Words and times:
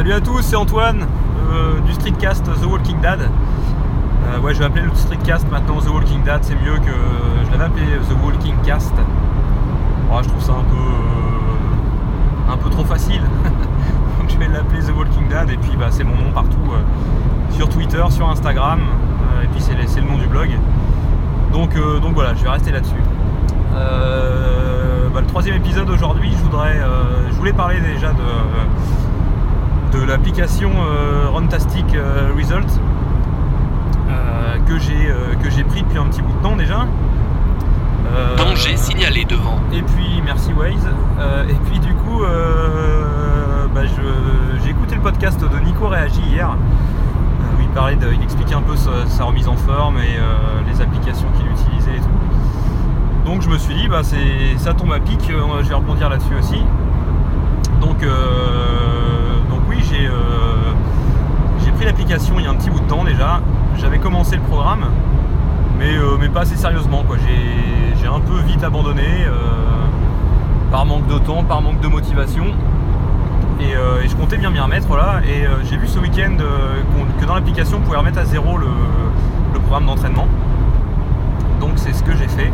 Salut 0.00 0.14
à 0.14 0.20
tous, 0.22 0.40
c'est 0.40 0.56
Antoine 0.56 1.06
euh, 1.52 1.78
du 1.80 1.92
Streetcast 1.92 2.44
The 2.44 2.64
Walking 2.64 3.02
Dead. 3.02 3.20
Euh, 3.20 4.40
ouais, 4.40 4.54
je 4.54 4.60
vais 4.60 4.64
appeler 4.64 4.80
le 4.86 4.94
Streetcast 4.94 5.46
maintenant 5.50 5.78
The 5.78 5.90
Walking 5.90 6.22
Dead, 6.22 6.38
c'est 6.40 6.54
mieux 6.54 6.78
que 6.78 6.90
je 7.44 7.50
l'avais 7.50 7.64
appelé 7.64 7.84
The 8.08 8.24
Walking 8.24 8.54
Cast. 8.64 8.94
je 8.96 10.26
trouve 10.26 10.42
ça 10.42 10.52
un 10.52 10.64
peu 10.64 10.74
euh, 10.74 12.50
un 12.50 12.56
peu 12.56 12.70
trop 12.70 12.84
facile. 12.84 13.20
Donc 14.18 14.30
je 14.30 14.38
vais 14.38 14.48
l'appeler 14.48 14.80
The 14.80 14.96
Walking 14.96 15.28
Dead 15.28 15.50
et 15.50 15.58
puis 15.58 15.76
bah, 15.78 15.88
c'est 15.90 16.04
mon 16.04 16.16
nom 16.16 16.32
partout 16.32 16.56
sur 17.50 17.68
Twitter, 17.68 18.02
sur 18.08 18.26
Instagram 18.30 18.80
et 19.44 19.48
puis 19.48 19.60
c'est 19.60 20.00
le 20.00 20.08
nom 20.08 20.16
du 20.16 20.28
blog. 20.28 20.48
Donc, 21.52 21.76
donc 22.00 22.14
voilà, 22.14 22.32
je 22.32 22.42
vais 22.42 22.48
rester 22.48 22.72
là-dessus. 22.72 23.02
Bah, 23.74 25.20
le 25.20 25.26
troisième 25.26 25.56
épisode 25.56 25.90
aujourd'hui, 25.90 26.32
je 26.38 26.42
voudrais, 26.42 26.80
je 27.30 27.36
voulais 27.36 27.52
parler 27.52 27.80
déjà 27.80 28.12
de 28.12 28.22
de 29.92 30.02
l'application 30.04 30.70
euh, 30.70 31.28
Runtastic 31.32 31.94
euh, 31.94 32.30
Result 32.36 32.66
euh, 34.08 35.34
que 35.42 35.50
j'ai 35.50 35.64
pris 35.64 35.82
depuis 35.82 35.98
un 35.98 36.04
petit 36.04 36.22
bout 36.22 36.32
de 36.32 36.42
temps 36.42 36.56
déjà. 36.56 36.86
Danger 38.36 38.76
signalé 38.76 39.24
devant. 39.24 39.58
Et 39.72 39.82
puis 39.82 40.22
merci 40.24 40.52
Waze. 40.52 40.88
et 41.48 41.54
puis 41.66 41.78
du 41.80 41.92
coup, 41.94 42.22
bah, 43.74 43.82
j'ai 44.62 44.70
écouté 44.70 44.94
le 44.94 45.00
podcast 45.00 45.40
de 45.40 45.58
Nico 45.64 45.88
Réagi 45.88 46.20
hier. 46.22 46.50
où 46.50 47.60
il 47.60 47.68
parlait 47.68 47.96
de, 47.96 48.12
il 48.12 48.22
expliquait 48.22 48.54
un 48.54 48.62
peu 48.62 48.76
sa, 48.76 49.24
remise 49.24 49.48
en 49.48 49.56
forme 49.56 49.98
et 49.98 50.18
les 50.68 50.80
applications 50.80 51.28
qu'il 51.36 51.46
utilisait 51.46 51.96
et 51.96 52.00
tout. 52.00 53.24
Donc 53.24 53.42
je 53.42 53.48
me 53.48 53.58
suis 53.58 53.74
dit, 53.74 53.88
bah, 53.88 54.02
ça 54.02 54.74
tombe 54.74 54.92
à 54.92 55.00
pic, 55.00 55.20
je 55.28 55.68
vais 55.68 55.74
rebondir 55.74 56.08
là-dessus 56.08 56.34
aussi. 56.38 56.62
Donc 57.80 58.02
euh, 58.02 58.10
j'ai 61.64 61.72
pris 61.72 61.84
l'application 61.84 62.34
il 62.38 62.44
y 62.44 62.46
a 62.46 62.50
un 62.50 62.54
petit 62.54 62.70
bout 62.70 62.80
de 62.80 62.86
temps 62.86 63.04
déjà. 63.04 63.40
J'avais 63.76 63.98
commencé 63.98 64.36
le 64.36 64.42
programme, 64.42 64.86
mais, 65.78 65.96
euh, 65.96 66.16
mais 66.18 66.28
pas 66.28 66.40
assez 66.40 66.56
sérieusement. 66.56 67.04
J'ai 68.00 68.06
un 68.06 68.20
peu 68.20 68.40
vite 68.40 68.62
abandonné 68.64 69.02
euh, 69.02 69.32
par 70.70 70.84
manque 70.84 71.06
de 71.06 71.18
temps, 71.18 71.44
par 71.44 71.62
manque 71.62 71.80
de 71.80 71.88
motivation. 71.88 72.44
Et, 73.60 73.74
je 74.08 74.16
comptais 74.16 74.38
bien 74.38 74.50
m'y 74.50 74.58
remettre 74.58 74.96
là. 74.96 75.20
Et 75.24 75.44
j'ai 75.68 75.76
vu 75.76 75.86
ce 75.86 75.98
week-end 75.98 76.36
que 77.20 77.24
dans 77.26 77.34
l'application 77.34 77.76
on 77.76 77.80
pouvait 77.80 77.98
remettre 77.98 78.18
à 78.18 78.24
zéro 78.24 78.56
le, 78.56 78.66
programme 79.60 79.86
d'entraînement. 79.86 80.26
Donc 81.60 81.72
c'est 81.76 81.92
ce 81.92 82.02
que 82.02 82.16
j'ai 82.16 82.26
fait. 82.26 82.50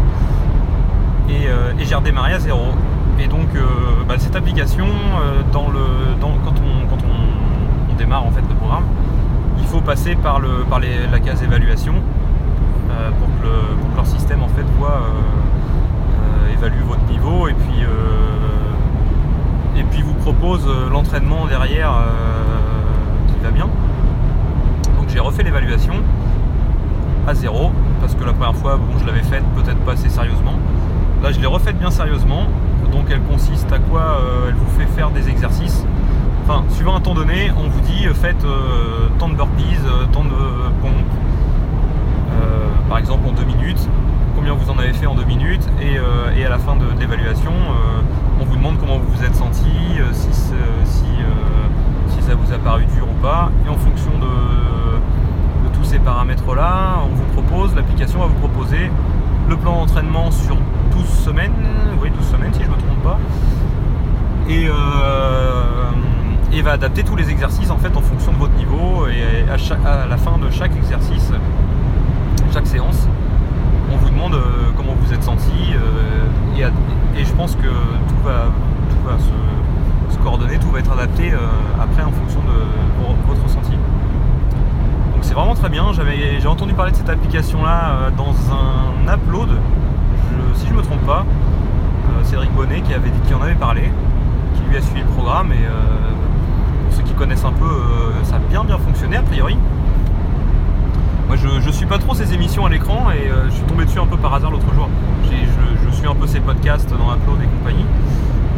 Et, 1.28 1.48
j'ai 1.84 1.94
redémarré 1.94 2.34
à 2.34 2.38
zéro. 2.40 2.72
Et 3.20 3.28
donc 3.28 3.48
bah, 4.08 4.16
cette 4.18 4.36
application, 4.36 4.86
dans 5.52 5.68
le, 5.68 5.80
quand 6.20 6.54
on, 6.58 6.86
quand 6.88 6.98
on 7.05 7.05
démarre 7.96 8.24
en 8.24 8.30
fait 8.30 8.42
le 8.48 8.54
programme, 8.54 8.84
il 9.58 9.64
faut 9.66 9.80
passer 9.80 10.14
par, 10.14 10.38
le, 10.40 10.64
par 10.68 10.80
la 10.80 11.20
case 11.20 11.42
évaluation 11.42 11.94
euh, 12.90 13.10
pour, 13.18 13.28
que 13.42 13.96
leur 13.96 14.06
système 14.06 14.42
en 14.42 14.48
fait 14.48 14.62
voit 14.78 15.02
euh, 15.02 16.48
euh, 16.48 16.52
évalue 16.52 16.82
votre 16.86 17.04
niveau 17.10 17.48
et 17.48 17.54
puis 17.54 17.84
et 19.78 19.82
puis 19.82 20.00
vous 20.00 20.14
propose 20.14 20.66
l'entraînement 20.90 21.46
derrière 21.46 21.92
qui 23.28 23.44
va 23.44 23.50
bien. 23.50 23.68
Donc 24.96 25.08
j'ai 25.08 25.20
refait 25.20 25.42
l'évaluation 25.42 25.94
à 27.26 27.34
zéro 27.34 27.72
parce 28.00 28.14
que 28.14 28.24
la 28.24 28.32
première 28.32 28.54
fois 28.54 28.80
je 28.98 29.06
l'avais 29.06 29.22
faite 29.22 29.44
peut-être 29.54 29.78
pas 29.80 29.92
assez 29.92 30.08
sérieusement. 30.08 30.54
Là 31.22 31.30
je 31.32 31.40
l'ai 31.40 31.46
refaite 31.46 31.78
bien 31.78 31.90
sérieusement. 31.90 32.44
Donc 32.90 33.06
elle 33.10 33.20
consiste 33.22 33.70
à 33.70 33.78
quoi 33.78 34.18
Elle 34.48 34.54
vous 34.54 34.78
fait 34.78 34.86
faire 34.86 35.10
des 35.10 35.28
exercices 35.28 35.84
enfin, 36.48 36.64
suivant 36.70 36.94
un 36.94 37.00
temps 37.00 37.14
donné, 37.14 37.50
on 37.56 37.68
vous 37.68 37.80
dit 37.80 38.06
euh, 38.06 38.14
faites 38.14 38.44
euh, 38.44 39.08
tant 39.18 39.28
de 39.28 39.34
burpees, 39.34 39.78
euh, 39.84 40.06
tant 40.12 40.22
de 40.24 40.30
pompes, 40.80 40.92
par 42.88 42.98
exemple 42.98 43.28
en 43.28 43.32
deux 43.32 43.44
minutes, 43.44 43.88
combien 44.36 44.54
vous 44.54 44.70
en 44.70 44.78
avez 44.78 44.92
fait 44.92 45.06
en 45.06 45.16
deux 45.16 45.24
minutes, 45.24 45.66
et, 45.82 45.98
à 46.44 46.48
la 46.48 46.58
fin 46.58 46.76
de, 46.76 46.84
l'évaluation, 47.00 47.50
on 48.40 48.44
vous 48.44 48.56
demande 48.56 48.78
comment 48.78 48.98
vous 48.98 49.12
vous 49.12 49.24
êtes 49.24 49.34
senti, 49.34 49.66
si, 50.12 50.28
ça 52.20 52.34
vous 52.34 52.52
a 52.52 52.58
paru 52.58 52.84
dur 52.94 53.08
ou 53.10 53.20
pas, 53.20 53.50
et 53.66 53.68
en 53.68 53.76
fonction 53.76 54.12
de, 54.20 55.70
tous 55.72 55.84
ces 55.84 55.98
paramètres-là, 55.98 57.00
on 57.04 57.14
vous 57.14 57.42
propose, 57.42 57.74
l'application 57.74 58.20
va 58.20 58.26
vous 58.26 58.48
proposer 58.48 58.90
le 59.48 59.56
plan 59.56 59.80
d'entraînement 59.80 60.30
sur 60.30 60.56
12 60.92 61.04
semaines, 61.06 61.52
oui 62.00 62.10
12 62.10 62.24
semaines 62.24 62.54
si 62.54 62.62
je 62.62 62.68
ne 62.68 62.74
me 62.74 62.78
trompe 62.78 63.02
pas, 63.02 63.18
et 64.48 64.68
et 66.52 66.62
va 66.62 66.72
adapter 66.72 67.02
tous 67.02 67.16
les 67.16 67.30
exercices 67.30 67.70
en 67.70 67.78
fait 67.78 67.96
en 67.96 68.00
fonction 68.00 68.32
de 68.32 68.38
votre 68.38 68.54
niveau 68.54 69.06
et 69.08 69.44
à, 69.50 70.06
la 70.06 70.16
fin 70.16 70.38
de 70.38 70.50
chaque 70.50 70.74
exercice, 70.76 71.32
chaque 72.52 72.66
séance, 72.66 73.08
on 73.92 73.96
vous 73.96 74.10
demande 74.10 74.34
euh, 74.34 74.70
comment 74.76 74.94
vous 75.00 75.12
êtes 75.12 75.22
senti 75.22 75.52
euh, 75.74 76.66
et, 77.18 77.24
je 77.24 77.32
pense 77.32 77.54
que 77.54 77.68
tout 77.68 78.22
va, 78.24 78.48
se, 79.18 80.18
coordonner, 80.18 80.58
tout 80.58 80.70
va 80.70 80.80
être 80.80 80.90
adapté 80.92 81.32
euh, 81.32 81.38
après 81.80 82.02
en 82.02 82.10
fonction 82.10 82.40
de 82.40 83.26
votre 83.28 83.42
ressenti. 83.42 83.72
Donc 83.72 85.22
c'est 85.22 85.34
vraiment 85.34 85.54
très 85.54 85.68
bien, 85.68 85.86
j'ai 85.92 86.48
entendu 86.48 86.72
parler 86.74 86.92
de 86.92 86.96
cette 86.96 87.08
application 87.08 87.62
là 87.62 88.10
dans 88.16 88.34
un 88.52 89.14
upload, 89.14 89.50
si 90.54 90.66
je 90.66 90.72
ne 90.72 90.78
me 90.78 90.82
trompe 90.82 91.04
pas, 91.06 91.24
Cédric 92.24 92.52
Bonnet 92.52 92.80
qui 92.80 92.92
avait 92.92 93.10
dit 93.10 93.20
qu'il 93.20 93.36
en 93.36 93.42
avait 93.42 93.54
parlé, 93.54 93.92
qui 94.54 94.62
lui 94.68 94.76
a 94.76 94.82
suivi 94.82 95.02
le 95.02 95.06
programme 95.08 95.52
et 95.52 95.56
qui 95.56 96.15
connaissent 97.16 97.44
un 97.44 97.52
peu, 97.52 97.64
euh, 97.64 98.24
ça 98.24 98.36
a 98.36 98.38
bien 98.38 98.62
bien 98.62 98.78
fonctionné 98.78 99.16
a 99.16 99.22
priori. 99.22 99.56
Moi 101.26 101.36
je, 101.36 101.70
suis 101.70 101.86
pas 101.86 101.98
trop 101.98 102.14
ces 102.14 102.34
émissions 102.34 102.66
à 102.66 102.68
l'écran 102.68 103.10
et 103.10 103.28
euh, 103.28 103.46
je 103.46 103.54
suis 103.54 103.64
tombé 103.64 103.84
dessus 103.84 103.98
un 103.98 104.06
peu 104.06 104.16
par 104.16 104.34
hasard 104.34 104.50
l'autre 104.50 104.72
jour. 104.74 104.88
Je, 105.24 105.96
suis 105.96 106.06
un 106.06 106.14
peu 106.14 106.26
ces 106.26 106.40
podcasts 106.40 106.90
dans 106.90 107.14
Upload 107.14 107.40
et 107.42 107.46
compagnie. 107.46 107.86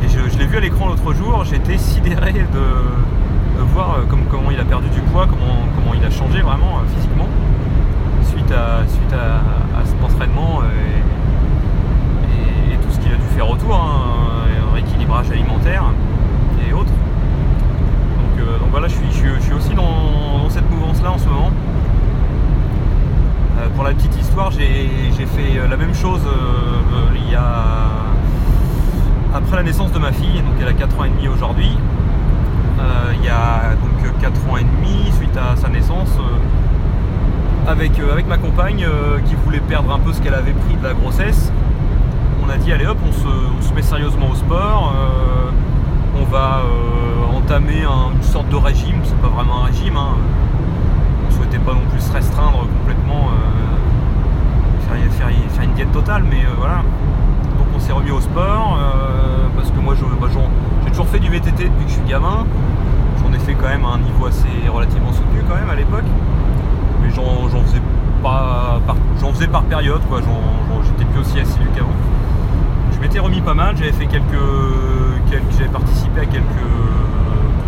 Et 0.05 0.09
je, 0.09 0.39
l'ai 0.39 0.47
vu 0.47 0.57
à 0.57 0.61
l'écran 0.61 0.89
l'autre 0.89 1.15
jour, 1.15 1.45
j'étais 1.45 1.79
sidéré 1.79 2.33
de, 2.33 3.63
voir 3.73 3.95
euh, 3.95 4.05
comment 4.09 4.51
il 4.51 4.59
a 4.59 4.65
perdu 4.65 4.89
du 4.89 5.01
poids, 5.01 5.27
comment, 5.27 5.95
il 5.95 6.05
a 6.05 6.11
changé 6.11 6.41
vraiment 6.41 6.81
physiquement 6.95 7.29
suite 8.25 8.53
à, 8.53 8.79
à, 8.79 9.85
cet 9.85 10.03
entraînement 10.03 10.63
et, 10.65 11.03
tout 12.77 12.91
ce 12.91 12.99
qu'il 13.01 13.13
a 13.13 13.17
dû 13.17 13.23
faire 13.35 13.51
autour, 13.51 13.75
hein, 13.75 14.73
rééquilibrage 14.75 15.31
alimentaire 15.31 15.85
donc, 18.61 18.71
voilà, 18.71 18.89
je 18.89 18.95
suis, 18.95 19.53
aussi 19.53 19.75
dans, 19.75 20.49
cette 20.51 20.69
mouvance-là 20.71 21.13
en 21.13 21.19
ce 21.19 21.27
moment. 21.27 21.51
Euh, 23.59 23.69
pour 23.75 23.85
la 23.85 23.93
petite 23.93 24.17
histoire, 24.21 24.51
j'ai 24.51 25.27
fait 25.27 25.59
euh, 25.59 25.69
la 25.69 25.77
même 25.77 25.95
chose 25.95 26.23
il 27.15 27.33
y 27.33 27.35
a 27.35 27.65
après 29.35 29.57
la 29.57 29.63
naissance 29.63 29.93
de 29.93 29.99
ma 29.99 30.11
fille, 30.11 30.41
donc 30.41 30.55
elle 30.61 30.69
a 30.69 30.73
4 30.73 30.99
ans 30.99 31.05
et 31.05 31.11
demi 31.11 31.29
aujourd'hui. 31.29 31.77
il 33.15 33.25
y 33.25 33.29
a 33.29 33.75
donc 33.75 34.21
4 34.21 34.51
ans 34.51 34.57
et 34.57 34.65
demi 34.65 35.13
suite 35.17 35.37
à 35.37 35.55
sa 35.57 35.69
naissance 35.69 36.17
avec, 37.67 37.93
avec 37.99 38.27
ma 38.27 38.39
compagne 38.39 38.87
qui 39.27 39.35
voulait 39.45 39.61
perdre 39.61 39.93
un 39.93 39.99
peu 39.99 40.13
ce 40.13 40.23
qu'elle 40.23 40.35
avait 40.35 40.53
pris 40.53 40.77
de 40.77 40.83
la 40.83 40.95
grossesse. 40.95 41.53
On 42.43 42.49
a 42.49 42.57
dit 42.57 42.73
allez 42.73 42.87
hop 42.87 42.97
on 43.07 43.13
se, 43.63 43.75
met 43.75 43.83
sérieusement 43.83 44.31
au 44.31 44.35
sport, 44.35 44.95
on 46.19 46.25
va 46.25 46.63
entamer 47.49 47.83
une 47.83 48.23
sorte 48.23 48.51
de 48.51 48.57
régime, 48.57 49.01
c'est 49.05 49.19
pas 49.23 49.29
vraiment 49.29 49.63
un 49.63 49.67
régime, 49.69 49.97
hein. 49.97 50.17
on 51.27 51.35
souhaitait 51.35 51.59
pas 51.59 51.73
non 51.73 51.81
plus 51.91 52.01
se 52.01 52.13
restreindre 52.13 52.67
complètement, 52.79 53.31
euh, 54.93 55.11
faire, 55.13 55.65
une 55.65 55.73
diète 55.73 55.91
totale, 55.91 56.25
mais 56.29 56.45
euh, 56.45 56.55
voilà. 56.59 56.83
Donc 57.57 57.69
on 57.75 57.81
s'est 57.81 57.93
remis 57.93 58.11
au 58.11 58.21
sport, 58.21 58.79
euh, 58.79 59.47
parce 59.57 59.71
que 59.71 59.81
moi 59.81 59.95
bah, 60.21 60.29
j'ai 60.85 60.91
toujours 60.91 61.07
fait 61.07 61.21
du 61.21 61.31
VTT 61.31 61.71
depuis 61.71 61.85
que 61.85 61.89
je 61.89 61.95
suis 61.95 62.05
gamin, 62.07 62.45
j'en 63.23 63.33
ai 63.33 63.39
fait 63.39 63.55
quand 63.55 63.69
même 63.69 63.87
à 63.87 63.95
un 63.95 63.99
niveau 63.99 64.27
assez 64.27 64.69
relativement 64.71 65.13
soutenu 65.15 65.43
quand 65.49 65.57
même 65.57 65.71
à 65.71 65.75
l'époque, 65.75 66.05
mais 67.03 67.09
j'en 67.11 67.63
faisais 69.33 69.49
par, 69.49 69.63
période 69.63 70.03
quoi, 70.07 70.21
j'étais 70.85 71.11
plus 71.11 71.21
aussi 71.21 71.41
assidu 71.41 71.67
qu'avant. 71.75 71.89
Je 72.93 72.99
m'étais 73.01 73.21
remis 73.21 73.41
pas 73.41 73.55
mal, 73.55 73.75
j'avais 73.79 73.93
fait 73.93 74.07
quelques 74.07 74.37
j'avais 75.57 75.71
participé 75.71 76.21
à 76.21 76.27
quelques 76.27 76.45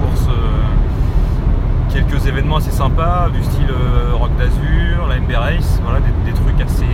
euh, 0.03 1.93
quelques 1.93 2.27
événements 2.27 2.57
assez 2.57 2.71
sympas 2.71 3.29
du 3.33 3.43
style 3.43 3.71
euh, 3.71 4.15
Rock 4.15 4.31
d'Azur, 4.39 5.07
la 5.09 5.19
MB 5.21 5.33
Race, 5.33 5.81
voilà, 5.83 6.01
des, 6.25 6.33
trucs 6.33 6.61
assez, 6.61 6.87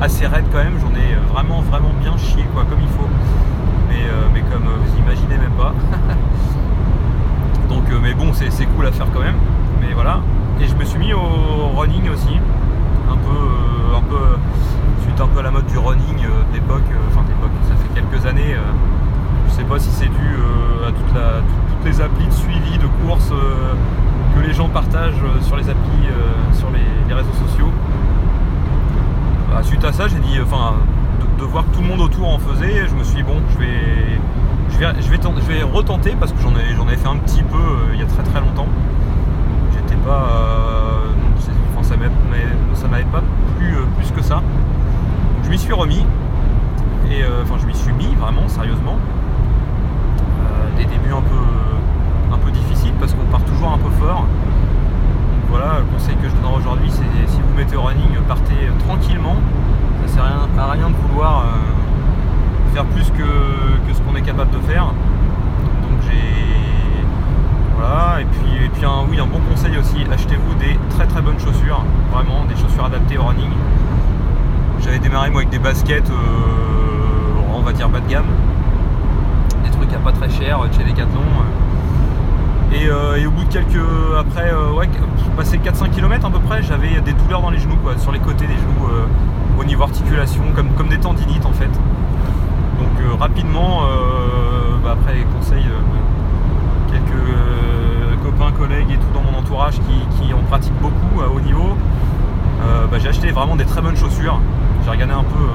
assez 0.00 0.26
raides 0.26 0.44
quand 0.52 0.58
même. 0.58 0.78
J'en 0.80 0.90
ai 0.90 1.14
vraiment 1.32 1.60
vraiment 1.62 1.92
bien 2.00 2.16
chié 2.16 2.44
quoi, 2.54 2.64
comme 2.68 2.80
il 2.80 2.88
faut. 2.88 3.08
Mais, 3.88 4.04
euh, 4.04 4.28
mais 4.32 4.40
comme 4.40 4.64
vous 4.64 4.98
imaginez 4.98 5.38
même 5.38 5.52
pas. 5.52 5.72
Donc 7.68 7.84
mais 8.02 8.14
bon 8.14 8.32
c'est 8.32 8.66
cool 8.66 8.86
à 8.86 8.92
faire 8.92 9.06
quand 9.12 9.20
même. 9.20 9.36
Mais 9.80 9.92
voilà. 9.94 10.20
Et 10.60 10.66
je 10.66 10.74
me 10.74 10.84
suis 10.84 10.98
mis 10.98 11.12
au 11.12 11.70
running 11.76 12.08
aussi. 12.10 12.38
Un 13.10 13.16
peu 13.16 13.96
un 13.96 14.02
peu 14.02 14.38
suite 15.02 15.20
un 15.20 15.26
peu 15.26 15.40
à 15.40 15.42
la 15.42 15.50
mode 15.50 15.66
du 15.66 15.78
running 15.78 16.26
d'époque, 16.52 16.82
enfin 17.10 17.22
d'époque, 17.26 17.50
ça 17.68 17.74
fait 17.76 18.00
quelques 18.00 18.26
années. 18.26 18.56
je 19.48 19.52
sais 19.52 19.64
pas 19.64 19.78
si 19.78 19.90
c'est 19.90 20.08
dû 20.08 20.36
à 20.86 20.92
toute 20.92 21.14
la, 21.14 21.42
les 21.88 22.00
applis 22.02 22.26
de 22.26 22.32
suivi 22.32 22.76
de 22.76 22.86
courses 23.02 23.32
euh, 23.32 24.52
gens 24.52 24.68
partagent 24.68 25.22
sur 25.42 25.56
les 25.56 25.68
applis, 25.68 26.08
sur 26.54 26.68
les, 26.70 27.14
réseaux 27.14 27.32
sociaux. 27.46 27.70
Bah, 29.50 29.62
suite 29.62 29.84
à 29.84 29.92
ça, 29.92 30.08
j'ai 30.08 30.18
dit, 30.18 30.38
enfin, 30.42 30.74
de, 31.38 31.44
voir 31.44 31.64
que 31.64 31.76
tout 31.76 31.82
le 31.82 31.88
monde 31.88 32.00
autour 32.00 32.28
en 32.28 32.38
faisait, 32.38 32.86
je 32.88 32.94
me 32.94 33.04
suis 33.04 33.16
dit, 33.16 33.22
bon, 33.22 33.40
je 33.52 33.58
vais, 33.58 34.18
je 34.70 34.78
vais, 34.78 34.86
je 35.00 35.10
vais, 35.10 35.18
je 35.40 35.46
vais 35.46 35.62
retenter 35.62 36.16
parce 36.18 36.32
que 36.32 36.40
j'en 36.40 36.52
ai, 36.56 36.74
j'en 36.76 36.88
ai 36.88 36.96
fait 36.96 37.08
un 37.08 37.16
petit 37.16 37.42
peu 37.42 37.58
il 37.94 38.00
y 38.00 38.02
a 38.02 38.06
très 38.06 38.22
très 38.22 38.40
longtemps. 38.40 38.68
J'étais 39.72 40.00
pas. 40.02 40.28
enfin, 41.76 41.88
ça 42.74 42.88
m'avait 42.88 43.04
pas 43.04 43.22
plu 43.58 43.74
plus 43.96 44.10
que 44.12 44.22
ça. 44.22 44.42
je 45.44 45.50
m'y 45.50 45.58
suis 45.58 45.72
remis. 45.72 46.04
Et 47.10 47.22
enfin, 47.42 47.56
je 47.60 47.66
m'y 47.66 47.74
suis 47.74 47.92
mis 47.92 48.14
vraiment, 48.16 48.48
sérieusement. 48.48 48.96
des 50.76 50.84
débuts 50.84 51.12
un 51.12 51.22
peu, 51.22 51.44
un 52.32 52.38
peu 52.38 52.50
difficiles 52.50 52.94
parce 53.00 53.14
qu'on 53.14 53.24
part 53.26 53.44
toujours 53.44 53.72
un 53.72 53.78
peu 53.78 53.90
fort. 54.00 54.26
voilà, 55.48 55.80
le 55.80 55.86
conseil 55.92 56.16
que 56.16 56.28
je 56.28 56.34
donne 56.34 56.54
aujourd'hui, 56.56 56.90
c'est 56.90 57.30
si 57.30 57.40
vous 57.40 57.56
mettez 57.56 57.76
au 57.76 57.82
running, 57.82 58.16
partez 58.26 58.70
tranquillement. 58.86 59.36
Ça 60.06 60.14
sert 60.14 60.24
à 60.58 60.70
rien 60.72 60.90
de 60.90 60.96
vouloir 60.96 61.44
faire 62.72 62.84
plus 62.86 63.10
que, 63.10 63.92
ce 63.92 64.00
qu'on 64.02 64.14
est 64.16 64.22
capable 64.22 64.50
de 64.50 64.60
faire. 64.60 64.86
Donc 65.82 66.00
j'ai. 66.02 66.48
Voilà, 67.76 68.20
et 68.20 68.24
puis, 68.24 68.64
et 68.64 68.68
puis 68.68 68.84
un, 68.84 69.04
oui, 69.08 69.20
un 69.20 69.26
bon 69.26 69.38
conseil 69.48 69.76
aussi, 69.78 70.04
achetez-vous 70.10 70.54
des 70.54 70.76
très 70.90 71.06
très 71.06 71.22
bonnes 71.22 71.38
chaussures, 71.38 71.84
vraiment, 72.12 72.44
des 72.46 72.56
chaussures 72.56 72.84
adaptées 72.84 73.18
au 73.18 73.22
running. 73.22 73.50
J'avais 74.80 74.98
démarré 74.98 75.30
moi 75.30 75.42
avec 75.42 75.50
des 75.50 75.60
baskets, 75.60 76.10
euh, 76.10 76.14
on 77.54 77.60
va 77.60 77.72
dire 77.72 77.88
bas 77.88 78.00
de 78.00 78.08
gamme, 78.08 78.26
des 79.64 79.70
trucs 79.70 79.92
à 79.92 79.98
pas 79.98 80.12
très 80.12 80.28
cher 80.28 80.60
chez 80.72 80.82
Decathlon. 80.82 81.22
Et, 82.72 82.86
euh, 82.88 83.16
et, 83.16 83.26
au 83.26 83.30
bout 83.30 83.44
de 83.44 83.52
quelques. 83.52 83.80
Après, 84.18 84.50
euh, 84.52 84.72
ouais, 84.72 84.88
passé 85.36 85.58
4-5 85.58 85.90
km 85.90 86.26
à 86.26 86.30
peu 86.30 86.40
près, 86.40 86.62
j'avais 86.62 87.00
des 87.00 87.12
douleurs 87.12 87.40
dans 87.40 87.50
les 87.50 87.58
genoux, 87.58 87.78
sur 87.98 88.12
les 88.12 88.18
côtés 88.18 88.46
des 88.46 88.54
genoux, 88.54 88.88
au 89.58 89.64
niveau 89.64 89.82
articulation, 89.82 90.42
comme, 90.54 90.88
des 90.88 90.98
tendinites 90.98 91.46
en 91.46 91.52
fait. 91.52 91.70
Donc 92.78 93.00
euh, 93.00 93.14
rapidement, 93.18 93.82
euh, 93.82 94.76
bah, 94.82 94.96
après 95.00 95.18
euh, 95.18 95.24
quelques 96.92 98.22
copains, 98.22 98.52
collègues 98.52 98.90
et 98.90 98.96
tout 98.96 99.12
dans 99.12 99.22
mon 99.22 99.36
entourage 99.38 99.80
qui, 100.20 100.32
en 100.32 100.42
pratiquent 100.48 100.80
beaucoup 100.80 101.20
à 101.20 101.28
haut 101.28 101.40
niveau, 101.40 101.76
bah, 102.90 102.98
j'ai 102.98 103.08
acheté 103.08 103.30
vraiment 103.30 103.56
des 103.56 103.64
très 103.64 103.80
bonnes 103.80 103.96
chaussures. 103.96 104.40
J'ai 104.84 104.90
regardé 104.90 105.14
un 105.14 105.24
peu, 105.24 105.46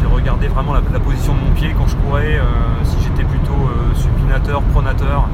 j'ai 0.00 0.06
regardé 0.06 0.48
vraiment 0.48 0.72
la, 0.74 0.80
position 0.80 1.34
de 1.34 1.40
mon 1.40 1.54
pied 1.54 1.74
quand 1.76 1.86
je 1.86 1.96
courais, 1.96 2.40
si 2.84 2.96
j'étais 3.02 3.24
plutôt 3.24 3.70
supinateur, 3.94 4.62
pronateur. 4.62 5.28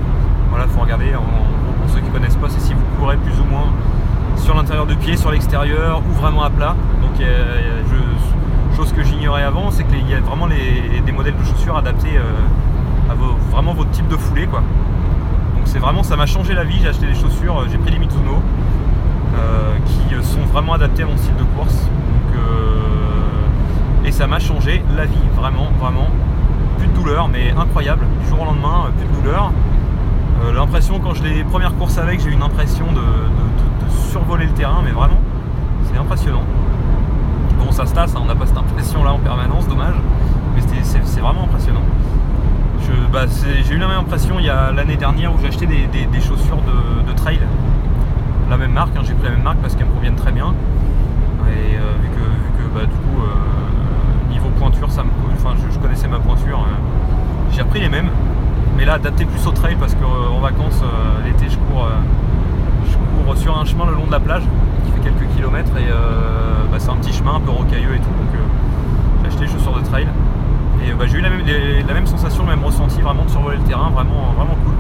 Voilà, 0.56 0.70
faut 0.72 0.80
regarder. 0.80 1.12
pour 1.12 1.90
ceux 1.94 2.00
qui 2.00 2.08
connaissent 2.08 2.36
pas, 2.36 2.48
c'est 2.48 2.60
si 2.60 2.72
vous 2.72 2.80
courez 2.98 3.18
plus 3.18 3.38
ou 3.40 3.44
moins 3.44 3.66
sur 4.36 4.54
l'intérieur 4.54 4.86
du 4.86 4.96
pied, 4.96 5.16
sur 5.18 5.30
l'extérieur 5.30 6.00
ou 6.08 6.12
vraiment 6.14 6.44
à 6.44 6.50
plat. 6.50 6.74
Donc 7.02 7.20
Chose 8.76 8.92
que 8.92 9.02
j'ignorais 9.02 9.42
avant, 9.42 9.70
c'est 9.70 9.84
qu'il 9.84 10.06
y 10.06 10.12
a 10.12 10.20
vraiment 10.20 10.46
des 10.46 11.12
modèles 11.12 11.34
de 11.34 11.44
chaussures 11.44 11.78
adaptés 11.78 12.18
euh, 12.18 13.10
à 13.10 13.14
vraiment 13.50 13.72
votre 13.72 13.90
type 13.90 14.06
de 14.08 14.16
foulée. 14.16 14.46
Quoi. 14.46 14.60
Donc 14.60 15.62
c'est 15.64 15.78
vraiment, 15.78 16.02
ça 16.02 16.14
m'a 16.14 16.26
changé 16.26 16.52
la 16.52 16.62
vie. 16.62 16.78
J'ai 16.82 16.88
acheté 16.88 17.06
des 17.06 17.14
chaussures, 17.14 17.60
euh, 17.60 17.66
j'ai 17.70 17.78
pris 17.78 17.90
les 17.90 17.98
Mizuno 17.98 18.34
euh, 19.34 19.76
qui 19.86 20.26
sont 20.26 20.42
vraiment 20.52 20.74
adaptées 20.74 21.04
à 21.04 21.06
mon 21.06 21.16
style 21.16 21.36
de 21.36 21.44
course. 21.56 21.88
et 24.04 24.12
ça 24.12 24.26
m'a 24.26 24.38
changé 24.38 24.82
la 24.94 25.06
vie, 25.06 25.26
vraiment, 25.34 25.70
vraiment. 25.80 26.08
Plus 26.76 26.88
de 26.88 26.92
douleur, 26.92 27.28
mais 27.28 27.52
incroyable. 27.52 28.04
Du 28.22 28.28
jour 28.28 28.42
au 28.42 28.44
lendemain, 28.44 28.90
plus 28.98 29.08
de 29.08 29.22
douleur. 29.22 29.52
L'impression 30.54 30.98
quand 31.00 31.14
je 31.14 31.22
les 31.22 31.44
premières 31.44 31.74
courses 31.74 31.98
avec, 31.98 32.20
j'ai 32.20 32.30
eu 32.30 32.32
une 32.32 32.42
impression 32.42 32.86
de 32.92 33.90
survoler 34.10 34.46
le 34.46 34.52
terrain, 34.52 34.82
mais 34.84 34.92
vraiment, 34.92 35.20
c'est 35.84 35.98
impressionnant 35.98 36.44
ça 37.76 37.84
se 37.84 37.92
tasse, 37.92 38.14
hein, 38.16 38.20
on 38.22 38.26
n'a 38.26 38.34
pas 38.34 38.46
cette 38.46 38.56
impression 38.56 39.04
là 39.04 39.12
en 39.12 39.18
permanence, 39.18 39.68
dommage. 39.68 39.94
Mais 40.54 40.62
c'est 40.82 41.20
vraiment 41.20 41.44
impressionnant. 41.44 41.82
Bah, 43.12 43.26
j'ai 43.42 43.74
eu 43.74 43.78
la 43.78 43.88
même 43.88 43.98
impression 43.98 44.38
il 44.38 44.46
y 44.46 44.50
a 44.50 44.72
l'année 44.72 44.96
dernière 44.96 45.34
où 45.34 45.38
j'ai 45.38 45.66
des, 45.66 46.20
chaussures 46.20 46.62
de, 47.06 47.12
trail. 47.12 47.40
La 48.48 48.56
même 48.56 48.72
marque, 48.72 48.96
hein, 48.96 49.02
j'ai 49.04 49.12
pris 49.12 49.24
la 49.24 49.30
même 49.30 49.42
marque 49.42 49.58
parce 49.58 49.74
qu'elles 49.74 49.86
me 49.86 49.92
conviennent 49.92 50.16
très 50.16 50.32
bien. 50.32 50.54
Et 51.48 51.76
euh, 51.76 51.80
vu 52.02 52.08
que, 52.08 52.74
bah, 52.74 52.86
du 52.86 52.96
coup, 52.96 53.22
euh, 53.22 54.32
niveau 54.32 54.48
pointure, 54.58 54.88
je, 54.90 55.78
connaissais 55.78 56.08
ma 56.08 56.18
pointure, 56.18 56.60
euh, 56.60 57.52
j'ai 57.52 57.62
repris 57.62 57.80
les 57.80 57.88
mêmes. 57.88 58.08
Mais 58.76 58.84
là, 58.84 58.94
adapté 58.94 59.24
plus 59.24 59.46
au 59.46 59.52
trail 59.52 59.76
parce 59.78 59.94
qu'en 59.94 60.38
vacances, 60.40 60.82
l'été, 61.24 61.46
je 61.48 61.56
cours, 61.56 61.88
je 62.86 62.96
cours 62.96 63.36
sur 63.36 63.58
un 63.58 63.64
chemin 63.64 63.86
le 63.86 63.94
long 63.94 64.06
de 64.06 64.12
la 64.12 64.20
plage 64.20 64.42
qui 64.84 64.92
fait 64.92 65.10
quelques 65.10 65.34
kilomètres 65.34 65.76
et 65.78 65.90
bah, 66.76 66.82
c'est 66.84 66.90
un 66.90 66.96
petit 66.96 67.12
chemin 67.14 67.36
un 67.36 67.40
peu 67.40 67.52
rocailleux 67.52 67.94
et 67.94 67.98
tout. 67.98 68.04
Donc 68.04 68.34
euh, 68.34 69.22
j'ai 69.22 69.28
acheté 69.28 69.44
les 69.44 69.50
chaussures 69.50 69.72
de 69.72 69.80
trail. 69.80 70.06
Et 70.84 70.92
bah, 70.92 71.06
j'ai 71.06 71.16
eu 71.16 71.22
la 71.22 71.30
même, 71.94 72.06
sensation, 72.06 72.42
le 72.42 72.50
même 72.50 72.62
ressenti 72.62 73.00
vraiment 73.00 73.24
de 73.24 73.30
survoler 73.30 73.56
le 73.56 73.62
terrain, 73.62 73.88
vraiment, 73.88 74.34
vraiment 74.36 74.56
cool. 74.62 74.74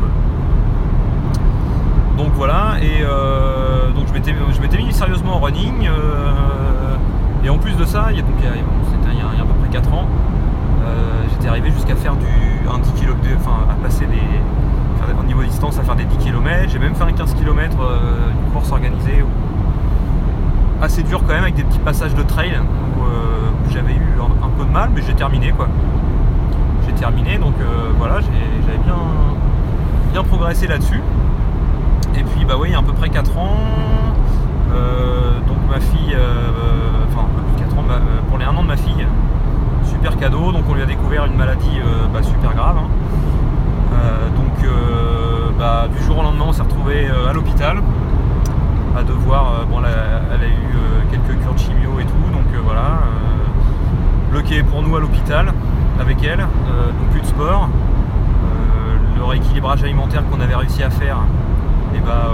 Donc 2.18 2.32
voilà, 2.34 2.74
et 2.82 3.02
euh, 3.02 3.90
donc 3.92 4.08
je 4.08 4.60
m'étais 4.60 4.76
mis 4.76 4.92
sérieusement 4.92 5.36
en 5.36 5.40
running. 5.40 5.88
Euh, 5.88 6.96
et 7.44 7.48
en 7.48 7.56
plus 7.56 7.76
de 7.78 7.86
ça, 7.86 8.08
il 8.10 8.16
y 8.16 8.20
a, 8.20 8.22
donc, 8.22 8.34
c'était 8.40 9.14
il, 9.14 9.18
y 9.18 9.22
a 9.22 9.42
à 9.42 9.46
peu 9.46 9.54
près 9.54 9.70
4 9.70 9.94
ans, 9.94 10.06
j'étais 11.30 11.48
arrivé 11.48 11.70
jusqu'à 11.70 11.96
faire 11.96 12.14
du 12.16 12.26
10 12.26 12.92
km, 13.00 13.16
enfin 13.38 13.66
à 13.70 13.74
passer 13.82 14.06
des. 14.06 15.12
au 15.18 15.24
niveau 15.24 15.42
distance 15.42 15.78
à 15.78 15.82
faire 15.82 15.96
des 15.96 16.04
10 16.04 16.16
km. 16.18 16.68
J'ai 16.68 16.78
même 16.78 16.94
fait 16.94 17.04
un 17.04 17.12
15 17.12 17.34
km 17.34 17.76
une 18.30 18.52
course 18.52 18.72
organisée 18.72 19.24
assez 20.82 21.02
dur 21.02 21.20
quand 21.26 21.34
même 21.34 21.42
avec 21.42 21.54
des 21.54 21.64
petits 21.64 21.78
passages 21.78 22.14
de 22.14 22.22
trail 22.22 22.52
où, 22.52 23.02
euh, 23.02 23.50
j'avais 23.70 23.94
eu 23.94 24.18
un, 24.20 24.48
peu 24.48 24.64
de 24.64 24.70
mal 24.70 24.90
mais 24.94 25.02
j'ai 25.02 25.14
terminé 25.14 25.52
quoi. 25.52 25.68
J'ai 26.86 26.92
terminé 26.92 27.38
donc 27.38 27.54
euh, 27.60 27.90
voilà 27.98 28.20
j'avais 28.20 28.78
bien, 28.84 28.96
bien 30.12 30.22
progressé 30.22 30.66
là-dessus. 30.66 31.00
Et 32.16 32.22
puis 32.22 32.44
bah 32.44 32.54
oui 32.58 32.68
il 32.70 32.72
y 32.72 32.74
a 32.74 32.78
à 32.78 32.82
peu 32.82 32.92
près 32.92 33.08
4 33.08 33.36
ans 33.38 33.56
euh, 34.72 35.38
donc 35.46 35.58
ma 35.68 35.80
fille 35.80 36.16
enfin 37.08 37.26
4 37.58 37.78
ans 37.78 37.84
bah, 37.88 38.00
pour 38.28 38.38
les 38.38 38.44
1 38.44 38.56
an 38.56 38.62
de 38.62 38.68
ma 38.68 38.76
fille 38.76 39.06
super 39.84 40.16
cadeau 40.16 40.52
donc 40.52 40.64
on 40.68 40.74
lui 40.74 40.82
a 40.82 40.86
découvert 40.86 41.26
une 41.26 41.36
maladie 41.56 41.80
bah, 42.12 42.22
super 42.22 42.54
grave 42.54 42.76
hein. 42.78 42.88
donc 44.36 44.70
bah, 45.58 45.86
du 45.88 46.02
jour 46.04 46.18
au 46.18 46.22
lendemain 46.22 46.46
on 46.48 46.52
s'est 46.52 46.62
retrouvé 46.62 47.08
à 47.28 47.32
l'hôpital 47.32 47.82
à 48.96 49.02
devoir. 49.02 49.60
Euh, 49.60 49.64
bon, 49.66 49.80
elle 49.80 49.86
a, 49.86 50.46
eu 50.46 50.74
euh, 50.74 51.02
quelques 51.10 51.38
cures 51.40 51.54
de 51.54 51.58
chimio 51.58 52.00
et 52.00 52.04
tout, 52.04 52.32
donc 52.32 52.46
euh, 52.54 52.60
voilà. 52.64 53.00
bloqué 54.30 54.62
pour 54.62 54.82
nous 54.82 54.96
à 54.96 55.00
l'hôpital 55.00 55.52
avec 56.00 56.22
elle, 56.24 56.38
donc 56.38 57.10
plus 57.10 57.20
de 57.20 57.26
sport. 57.26 57.68
le 59.16 59.24
rééquilibrage 59.24 59.82
alimentaire 59.82 60.22
qu'on 60.28 60.40
avait 60.40 60.54
réussi 60.54 60.82
à 60.82 60.90
faire, 60.90 61.18
et 61.94 62.00
bah, 62.00 62.30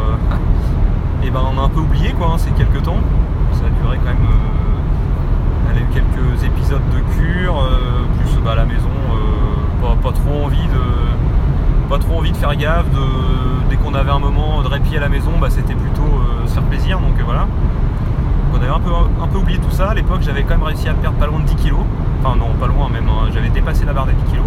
et 1.25 1.31
bah 1.31 1.41
on 1.53 1.61
a 1.61 1.65
un 1.65 1.69
peu 1.69 1.81
oublié 1.81 2.13
quoi, 2.13 2.29
hein, 2.29 2.39
ces 2.39 2.51
quelques 2.51 2.83
temps. 2.83 3.01
Ça 3.53 3.67
a 3.67 3.83
duré 3.83 3.99
quand 3.99 4.11
même. 4.11 4.27
elle 5.71 5.79
a 5.79 5.81
eu 5.81 5.87
quelques 5.93 6.45
épisodes 6.45 6.83
de 6.93 7.01
cure, 7.15 7.55
plus 8.19 8.41
bah, 8.45 8.53
à 8.53 8.57
la 8.57 8.65
maison, 8.65 8.91
pas, 10.03 10.13
trop 10.13 10.47
envie 10.47 12.33
de 12.33 12.33
envie 12.53 12.59
de 12.59 12.63
gaffe. 12.63 12.87
dès 13.71 13.77
qu'on 13.77 13.95
avait 13.95 14.11
un 14.11 14.19
moment 14.19 14.63
de 14.63 14.69
répit 14.69 14.97
à 14.97 15.01
la 15.01 15.09
maison, 15.09 15.33
bah, 15.41 15.49
c'était 15.51 15.75
plutôt 15.75 16.03
se 16.47 16.53
faire 16.53 16.63
plaisir. 16.65 16.99
Donc 16.99 17.19
euh, 17.19 17.23
voilà. 17.25 17.47
on 18.53 18.57
avait 18.57 18.69
un 18.69 18.81
peu, 18.81 18.91
un 19.23 19.27
peu 19.27 19.39
oublié 19.39 19.59
tout 19.59 19.71
ça. 19.71 19.91
À 19.91 19.95
l'époque, 19.95 20.21
j'avais 20.23 20.43
quand 20.43 20.55
même 20.55 20.63
réussi 20.63 20.89
à 20.89 20.95
perdre 20.95 21.17
pas 21.19 21.27
loin 21.27 21.41
de 21.41 21.45
10 21.45 21.57
kilos. 21.57 21.81
Enfin, 22.21 22.37
non, 22.37 22.53
pas 22.61 22.67
loin 22.67 22.89
même. 22.89 23.09
Hein. 23.09 23.31
J'avais 23.33 23.49
dépassé 23.49 23.85
la 23.85 23.93
barre 23.93 24.07
des 24.07 24.13
10 24.13 24.31
kilos. 24.31 24.47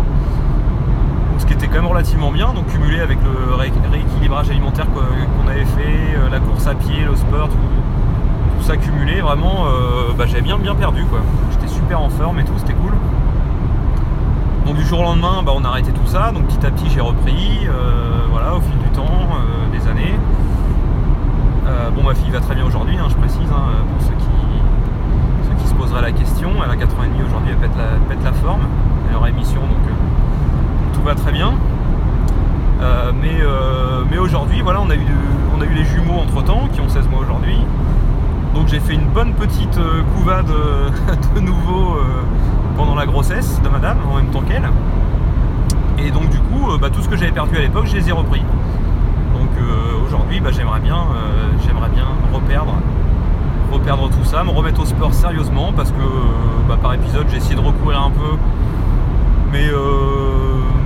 ce 1.38 1.46
qui 1.46 1.54
était 1.54 1.68
quand 1.68 1.76
même 1.76 1.88
relativement 1.88 2.32
bien. 2.32 2.54
Donc, 2.54 2.68
cumulé 2.68 3.00
avec 3.00 3.18
le 3.24 3.56
rééquilibrage 3.56 4.50
alimentaire 4.50 4.88
qu'on 4.92 5.48
avait 5.48 5.66
fait, 5.66 6.16
euh, 6.16 6.30
la 6.30 6.40
course 6.40 6.68
à 6.68 6.76
pied, 6.76 7.04
le 7.06 7.16
sport, 7.16 7.50
tout, 7.50 8.64
ça 8.64 8.78
cumulé, 8.78 9.22
vraiment, 9.22 9.66
euh, 9.68 10.14
bah, 10.18 10.26
j'avais 10.26 10.42
bien, 10.42 10.58
bien 10.58 10.76
perdu. 10.76 11.04
quoi. 11.06 11.20
J'étais 11.52 11.68
super 11.68 12.02
en 12.02 12.10
forme 12.10 12.40
et 12.40 12.46
tout, 12.46 12.54
c'était 12.58 12.74
cool. 12.74 12.94
Du 14.86 14.92
jour 14.92 15.00
au 15.00 15.04
lendemain, 15.04 15.42
bah, 15.44 15.52
on 15.56 15.66
a 15.66 15.70
arrêté 15.70 15.92
tout 15.92 16.06
ça. 16.06 16.32
Donc, 16.32 16.46
petit 16.46 16.64
à 16.64 16.70
petit, 16.70 16.88
j'ai 16.92 17.02
repris. 17.02 17.68
voilà, 18.30 18.54
au 18.54 18.62
fil 18.62 18.78
du 18.78 18.90
temps, 18.90 19.30
des 19.72 19.88
années. 19.90 20.14
Euh, 21.66 21.90
bon, 21.90 22.04
ma 22.04 22.14
fille 22.14 22.30
va 22.30 22.40
très 22.40 22.54
bien 22.54 22.64
aujourd'hui, 22.64 22.96
hein, 22.96 23.08
je 23.10 23.16
précise, 23.16 23.50
hein, 23.52 23.64
pour 23.92 24.08
ceux 24.08 24.14
qui, 24.14 25.50
ceux 25.50 25.56
qui 25.56 25.68
se 25.68 25.74
poseraient 25.74 26.04
la 26.04 26.12
question. 26.12 26.52
Elle 26.64 26.70
a 26.70 26.76
4 26.76 27.00
ans 27.00 27.04
et 27.04 27.08
demi 27.08 27.24
aujourd'hui, 27.28 27.50
elle 27.54 27.68
pète 27.68 27.76
la, 27.76 28.30
la 28.30 28.34
forme. 28.34 28.62
Elle 29.10 29.16
aura 29.16 29.30
émission, 29.30 29.62
donc 29.62 29.90
euh, 29.90 30.94
tout 30.94 31.02
va 31.02 31.16
très 31.16 31.32
bien. 31.32 31.56
Euh, 32.84 33.12
mais, 33.20 33.40
mais 34.12 34.20
aujourd'hui, 34.20 34.62
voilà, 34.62 34.82
on 34.82 34.90
a, 34.92 34.96
eu, 34.96 35.08
on 35.58 35.62
a 35.62 35.66
eu 35.66 35.74
les 35.74 35.86
jumeaux 35.86 36.20
entre 36.20 36.44
temps, 36.44 36.70
qui 36.72 36.80
ont 36.80 36.90
16 36.90 37.10
mois 37.10 37.22
aujourd'hui. 37.22 37.58
Donc 38.54 38.68
j'ai 38.68 38.80
fait 38.80 38.94
une 38.94 39.08
bonne 39.08 39.34
petite 39.34 39.80
couvade 40.16 40.46
de 41.36 41.40
nouveau 41.40 41.98
pendant 42.76 42.96
la 42.96 43.06
grossesse 43.06 43.62
de 43.62 43.70
madame, 43.70 43.98
en 44.12 44.18
même 44.18 44.28
temps 44.28 44.42
qu'elle. 44.42 44.70
Et 45.98 46.12
donc 46.12 46.30
du 46.30 46.40
coup, 46.40 46.78
bah, 46.80 46.90
tout 46.90 47.02
ce 47.02 47.10
que 47.10 47.16
j'avais 47.16 47.32
perdu 47.32 47.58
à 47.58 47.62
l'époque, 47.62 47.86
je 47.88 47.96
les 47.96 48.10
ai 48.10 48.12
repris. 48.12 48.42
Donc 49.34 49.50
aujourd'hui, 50.06 50.40
bah, 50.40 50.50
j'aimerais 50.52 50.80
bien, 50.80 50.98
j'aimerais 51.66 51.90
bien 51.90 52.06
reperdre, 52.34 52.74
reperdre 53.72 54.10
tout 54.10 54.24
ça, 54.24 54.44
me 54.44 54.50
remettre 54.50 54.82
au 54.82 54.86
sport 54.86 55.14
sérieusement 55.14 55.72
parce 55.76 55.92
que 55.92 55.98
bah, 56.68 56.78
par 56.82 56.94
épisode 56.94 57.26
j'ai 57.30 57.38
essayé 57.38 57.56
de 57.56 57.62
recourir 57.62 58.02
un 58.02 58.12
peu, 58.12 58.38
mais, 59.52 59.68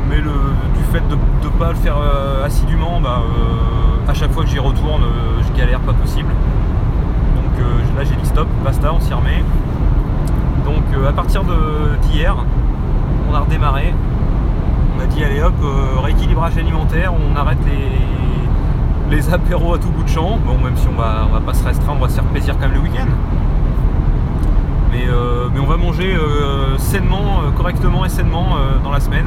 mais 0.10 0.18
le, 0.18 0.32
du 0.78 0.84
fait 0.92 1.08
de 1.08 1.16
ne 1.16 1.50
pas 1.58 1.70
le 1.70 1.76
faire 1.76 1.98
assidûment, 2.46 3.02
bah, 3.02 3.22
à 4.08 4.14
chaque 4.14 4.32
fois 4.32 4.44
que 4.44 4.50
j'y 4.50 4.60
retourne, 4.60 5.04
je 5.48 5.60
galère 5.60 5.80
pas 5.80 5.94
possible. 5.94 6.30
Donc 7.36 7.66
là 7.98 8.04
j'ai 8.04 8.16
dit 8.16 8.26
stop, 8.28 8.48
basta, 8.64 8.94
on 8.94 9.00
s'y 9.00 9.14
remet. 9.14 9.44
Donc 10.66 10.84
à 11.08 11.14
partir 11.14 11.44
d'hier, 12.04 12.36
on 13.30 13.36
a 13.36 13.40
redémarré. 13.40 13.94
On 14.98 15.02
a 15.02 15.06
dit 15.06 15.24
allez 15.24 15.42
hop, 15.42 15.54
euh, 15.64 16.00
rééquilibrage 16.02 16.58
alimentaire, 16.58 17.14
on 17.14 17.36
arrête 17.36 17.60
les, 17.66 19.16
les 19.16 19.34
apéros 19.34 19.76
à 19.76 19.78
tout 19.78 19.90
bout 19.90 20.04
de 20.04 20.10
champ. 20.10 20.40
Bon 20.46 20.58
même 20.58 20.76
si 20.76 20.88
on 20.88 21.00
va, 21.00 21.26
on 21.30 21.34
va 21.34 21.40
pas 21.40 21.54
se 21.54 21.64
restreindre, 21.64 22.00
on 22.00 22.04
va 22.04 22.10
se 22.10 22.16
faire 22.16 22.26
plaisir 22.26 22.56
quand 22.56 22.68
même 22.68 22.74
le 22.74 22.82
week-end. 22.82 23.08
Mais, 24.92 25.06
euh, 25.08 25.48
on 25.62 25.66
va 25.66 25.78
manger 25.78 26.16
euh, 26.16 26.78
sainement, 26.78 27.42
correctement 27.56 28.06
et 28.06 28.10
sainement 28.10 28.56
dans 28.84 28.92
la 28.92 29.00
semaine. 29.00 29.26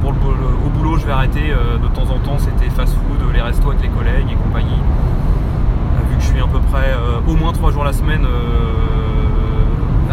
pour 0.00 0.10
au 0.10 0.70
boulot 0.70 0.96
je 0.96 1.06
vais 1.06 1.12
arrêter 1.12 1.52
de 1.82 1.88
temps 1.88 2.10
en 2.10 2.18
temps, 2.18 2.38
c'était 2.38 2.70
fast 2.70 2.94
food, 2.94 3.32
les 3.32 3.42
restos 3.42 3.68
avec 3.68 3.82
les 3.82 3.90
collègues 3.90 4.26
et 4.30 4.34
compagnie. 4.34 4.80
vu 6.10 6.16
que 6.16 6.22
je 6.22 6.26
suis 6.26 6.40
à 6.40 6.46
peu 6.46 6.58
près 6.72 6.96
au 7.28 7.36
moins 7.36 7.52
trois 7.52 7.70
jours 7.70 7.84
la 7.84 7.92
semaine 7.92 8.26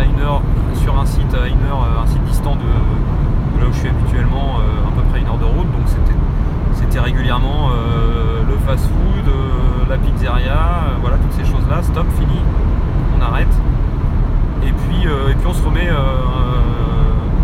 une 0.03 0.19
heure 0.19 0.41
sur 0.75 0.97
un 0.99 1.05
site 1.05 1.33
à 1.33 1.47
une 1.47 1.63
heure, 1.69 1.85
un 2.03 2.07
site 2.07 2.23
distant 2.23 2.55
de, 2.55 3.59
là 3.59 3.67
où 3.67 3.73
je 3.73 3.79
suis 3.79 3.89
habituellement, 3.89 4.59
euh, 4.59 4.87
à 4.87 4.91
peu 4.95 5.01
près 5.09 5.19
une 5.19 5.27
heure 5.27 5.37
de 5.37 5.45
route. 5.45 5.71
Donc 5.71 5.87
c'était 6.75 6.99
régulièrement 6.99 7.69
euh, 7.69 8.41
le 8.47 8.57
fast-food, 8.65 9.27
euh, 9.27 9.89
la 9.89 9.97
pizzeria, 9.97 10.95
voilà 11.01 11.17
toutes 11.17 11.33
ces 11.33 11.45
choses-là. 11.45 11.83
Stop, 11.83 12.07
fini, 12.19 12.39
on 13.17 13.21
arrête. 13.21 13.47
Et 14.63 14.71
puis, 14.71 15.03
et 15.03 15.35
puis 15.35 15.47
on 15.47 15.53
se 15.53 15.63
remet 15.63 15.89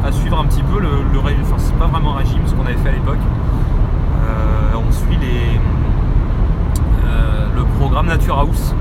à 0.06 0.12
suivre 0.12 0.40
un 0.40 0.46
petit 0.46 0.64
peu 0.64 0.80
le, 0.80 1.20
régime. 1.20 1.44
Enfin, 1.44 1.56
c'est 1.58 1.78
pas 1.78 1.88
vraiment 1.88 2.16
un 2.16 2.18
régime 2.20 2.42
ce 2.46 2.54
qu'on 2.54 2.66
avait 2.66 2.76
fait 2.76 2.90
à 2.90 2.94
l'époque. 2.94 3.20
on 4.76 4.92
suit 4.92 5.18
les, 5.22 5.60
le 7.56 7.64
programme 7.78 8.08
Nature 8.08 8.40
House 8.40 8.76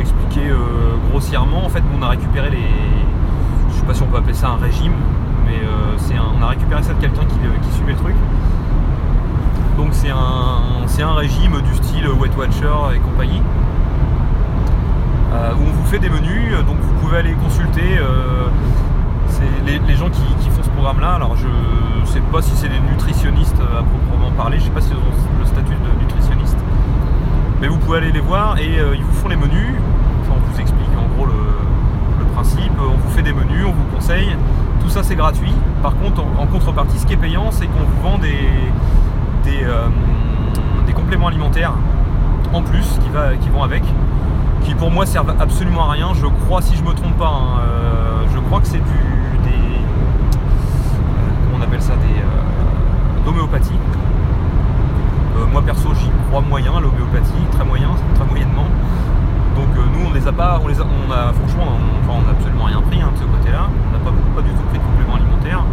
expliquer 0.00 0.48
euh, 0.48 0.56
grossièrement, 1.10 1.64
en 1.64 1.68
fait, 1.68 1.82
on 1.96 2.02
a 2.02 2.08
récupéré 2.08 2.50
les. 2.50 2.68
Je 3.70 3.74
sais 3.74 3.86
pas 3.86 3.94
si 3.94 4.02
on 4.02 4.06
peut 4.06 4.18
appeler 4.18 4.34
ça 4.34 4.48
un 4.48 4.56
régime, 4.56 4.92
mais 5.46 5.56
euh, 5.56 5.96
c'est 5.98 6.14
on 6.18 6.42
a 6.42 6.48
récupéré 6.48 6.82
ça 6.82 6.94
de 6.94 7.00
quelqu'un 7.00 7.24
qui, 7.24 7.36
euh, 7.44 7.72
suivait 7.74 7.92
le 7.92 7.98
truc. 7.98 8.14
Donc 9.76 9.88
c'est 9.92 10.10
un, 10.10 11.06
un 11.08 11.14
régime 11.14 11.60
du 11.60 11.74
style 11.74 12.08
Weight 12.08 12.36
Watcher 12.36 12.94
et 12.94 12.98
compagnie. 12.98 13.42
où 15.32 15.60
on 15.60 15.72
vous 15.72 15.84
fait 15.86 15.98
des 15.98 16.08
menus, 16.08 16.52
donc 16.66 16.78
vous 16.80 16.94
pouvez 17.00 17.18
aller 17.18 17.34
consulter 17.34 18.00
les, 19.66 19.96
gens 19.96 20.08
qui, 20.08 20.50
font 20.50 20.62
ce 20.62 20.70
programme 20.70 21.00
là. 21.00 21.12
Alors 21.12 21.36
je 21.36 22.10
sais 22.10 22.22
pas 22.32 22.40
si 22.40 22.56
c'est 22.56 22.70
des 22.70 22.80
nutritionnistes 22.90 23.60
à 23.60 23.82
proprement 23.82 24.30
parler, 24.32 24.58
je 24.58 24.64
sais 24.64 24.70
pas 24.70 24.80
si 24.80 24.92
ont 24.92 25.38
le 25.38 25.46
statut. 25.46 25.76
Mais 27.60 27.68
vous 27.68 27.78
pouvez 27.78 27.98
aller 27.98 28.12
les 28.12 28.20
voir 28.20 28.58
et 28.58 28.78
euh, 28.78 28.94
ils 28.94 29.02
vous 29.02 29.12
font 29.12 29.28
les 29.28 29.36
menus. 29.36 29.74
On 30.30 30.34
vous 30.34 30.60
explique 30.60 30.90
en 30.98 31.14
gros 31.14 31.26
le, 31.26 32.24
principe. 32.34 32.72
On 32.78 32.96
vous 32.96 33.10
fait 33.10 33.22
des 33.22 33.32
menus, 33.32 33.64
on 33.66 33.72
vous 33.72 33.94
conseille. 33.94 34.36
Tout 34.82 34.90
ça 34.90 35.02
c'est 35.02 35.16
gratuit. 35.16 35.54
Par 35.82 35.96
contre, 35.96 36.22
en, 36.38 36.46
contrepartie, 36.46 36.98
ce 36.98 37.06
qui 37.06 37.14
est 37.14 37.18
payant, 37.18 37.50
c'est 37.50 37.66
qu'on 37.66 37.84
vous 37.84 38.02
vend 38.02 38.18
des, 38.18 38.50
des, 39.44 39.64
euh, 39.64 39.88
compléments 40.94 41.28
alimentaires 41.28 41.72
en 42.52 42.62
plus 42.62 42.98
qui, 43.02 43.10
va, 43.10 43.36
qui 43.36 43.48
vont 43.50 43.62
avec, 43.62 43.82
qui 44.64 44.74
pour 44.74 44.90
moi 44.90 45.06
servent 45.06 45.34
absolument 45.38 45.88
à 45.88 45.92
rien. 45.92 46.12
Je 46.14 46.26
crois, 46.26 46.60
si 46.60 46.76
je 46.76 46.82
me 46.82 46.92
trompe 46.92 47.16
pas, 47.16 47.28
hein, 47.28 47.60
euh, 47.60 48.24
je 48.34 48.38
crois 48.40 48.60
que 48.60 48.66
c'est 48.66 48.78
du 48.78 49.40
des 49.44 49.50
comment 51.44 51.58
on 51.58 51.62
appelle 51.62 51.82
ça 51.82 51.94
des 51.94 53.24
d'homéopathie. 53.24 53.72
Euh, 55.36 55.46
moi 55.46 55.62
perso 55.62 55.92
j'y 55.94 56.10
crois 56.28 56.40
moyen 56.40 56.80
l'homéopathie, 56.80 57.44
très 57.52 57.64
moyen, 57.64 57.90
très 58.14 58.24
moyennement. 58.24 58.66
Donc 59.54 59.68
euh, 59.76 59.80
nous 59.92 60.08
on 60.08 60.12
les 60.12 60.26
a 60.26 60.32
pas, 60.32 60.60
on 60.62 60.68
les 60.68 60.80
a, 60.80 60.84
on 60.84 61.10
a 61.10 61.32
franchement 61.32 61.78
on, 62.08 62.22
n'a 62.22 62.30
absolument 62.30 62.64
rien 62.64 62.80
pris 62.80 63.00
hein, 63.00 63.10
de 63.12 63.18
ce 63.18 63.24
côté-là, 63.24 63.68
on 63.68 63.92
n'a 63.92 63.98
pas, 63.98 64.12
pas, 64.34 64.42
du 64.42 64.50
tout 64.50 64.62
pris 64.70 64.78
de 64.78 64.84
compléments 64.84 65.16
alimentaires. 65.16 65.64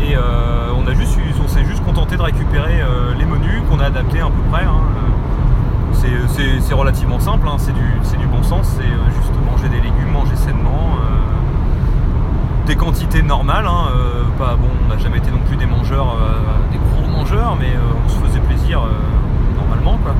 Et 0.00 0.16
euh, 0.16 0.70
on 0.76 0.86
a 0.86 0.94
juste 0.94 1.18
on 1.42 1.48
s'est 1.48 1.64
juste 1.64 1.84
contenté 1.84 2.16
de 2.16 2.22
récupérer 2.22 2.82
les 3.18 3.24
menus 3.24 3.62
qu'on 3.68 3.80
a 3.80 3.86
adaptés 3.86 4.20
à 4.20 4.26
peu 4.26 4.42
près. 4.50 4.64
Hein. 4.64 4.80
C'est 5.92 6.74
relativement 6.74 7.20
simple, 7.20 7.46
hein. 7.46 7.56
c'est 7.58 7.72
du, 7.72 8.18
du, 8.18 8.26
bon 8.26 8.42
sens, 8.42 8.66
c'est 8.76 8.82
juste 8.82 9.32
manger 9.46 9.68
des 9.68 9.76
légumes, 9.76 10.10
manger 10.12 10.34
sainement 10.34 10.96
des 12.66 12.76
quantités 12.76 13.22
normales. 13.22 13.68
pas, 14.38 14.56
bon, 14.56 14.68
on 14.84 14.88
n'a 14.88 14.98
jamais 14.98 15.18
été 15.18 15.30
non 15.30 15.40
plus 15.46 15.56
des 15.56 15.66
mangeurs, 15.66 16.16
des 16.70 16.78
gros 16.78 17.08
mangeurs, 17.10 17.56
mais 17.58 17.72
on 18.04 18.08
se 18.08 18.18
faisait 18.18 18.32
euh, 18.74 19.56
normalement 19.56 19.98
quoi. 20.02 20.14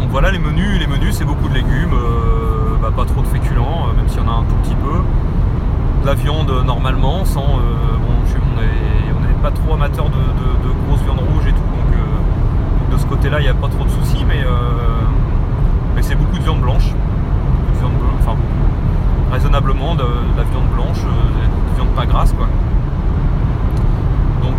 Donc 0.00 0.10
voilà 0.10 0.30
les 0.30 0.38
menus, 0.38 0.78
les 0.78 0.86
menus 0.86 1.14
c'est 1.14 1.24
beaucoup 1.24 1.48
de 1.48 1.54
légumes, 1.54 1.94
euh, 1.94 2.76
bah, 2.82 2.90
pas 2.94 3.06
trop 3.06 3.22
de 3.22 3.26
féculents, 3.26 3.86
euh, 3.88 3.96
même 3.96 4.08
s'il 4.08 4.20
y 4.20 4.24
en 4.24 4.28
a 4.28 4.34
un 4.34 4.42
tout 4.42 4.54
petit 4.62 4.74
peu. 4.74 4.98
De 6.02 6.06
la 6.06 6.14
viande 6.14 6.50
normalement, 6.66 7.24
sans 7.24 7.46
bon, 7.46 8.12
on 8.18 9.20
n'est 9.20 9.42
pas 9.42 9.50
trop 9.50 9.74
amateur 9.74 10.06
de, 10.06 10.10
grosses 10.86 11.02
viandes 11.02 11.20
rouges 11.20 11.46
et 11.46 11.52
tout, 11.52 11.56
donc 11.56 12.92
de 12.92 12.96
ce 12.96 13.06
côté-là 13.06 13.40
il 13.40 13.44
n'y 13.44 13.48
a 13.48 13.54
pas 13.54 13.68
trop 13.68 13.84
de 13.84 13.90
soucis, 13.90 14.24
mais 14.26 14.44
c'est 16.02 16.14
beaucoup 16.14 16.38
de 16.38 16.42
viande 16.42 16.60
blanche. 16.60 16.94
enfin 18.20 18.36
raisonnablement 19.32 19.94
de, 19.94 20.04
la 20.36 20.44
viande 20.44 20.68
blanche, 20.74 21.02
de 21.02 21.74
viande 21.74 21.94
pas 21.96 22.06
grasse 22.06 22.32
quoi. 22.32 22.46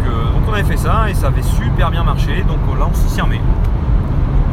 Euh, 0.10 0.32
donc, 0.34 0.44
on 0.48 0.54
avait 0.54 0.64
fait 0.64 0.78
ça 0.78 1.10
et 1.10 1.14
ça 1.14 1.28
avait 1.28 1.42
super 1.42 1.92
bien 1.92 1.99
Donc 2.10 2.80
là 2.80 2.88
on 2.90 2.94
s'y 3.08 3.22
remet. 3.22 3.40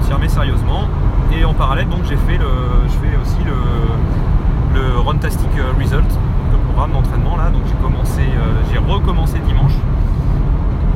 On 0.03 0.29
sérieusement. 0.29 0.89
Et 1.33 1.45
en 1.45 1.55
parallèle 1.55 1.89
donc 1.89 2.01
j'ai 2.05 2.17
fait 2.17 2.37
le. 2.37 2.47
Je 2.87 2.93
fais 2.93 3.17
aussi 3.17 3.39
le, 3.45 4.79
le 4.79 4.99
Runtastic 4.99 5.49
Result, 5.79 6.05
le 6.53 6.59
programme 6.59 6.93
d'entraînement 6.93 7.37
là. 7.39 7.49
Donc 7.49 7.63
j'ai 7.67 7.75
commencé, 7.83 8.21
euh, 8.21 8.61
j'ai 8.71 8.79
recommencé 8.79 9.39
dimanche 9.39 9.73